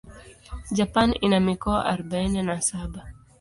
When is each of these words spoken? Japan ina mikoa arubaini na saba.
Japan 0.71 1.13
ina 1.21 1.39
mikoa 1.39 1.85
arubaini 1.85 2.43
na 2.43 2.61
saba. 2.61 3.07